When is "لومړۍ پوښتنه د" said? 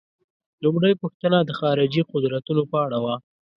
0.63-1.51